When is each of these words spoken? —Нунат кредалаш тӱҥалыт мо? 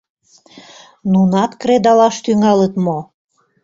—Нунат 1.11 1.51
кредалаш 1.61 2.15
тӱҥалыт 2.23 2.73
мо? 2.85 2.99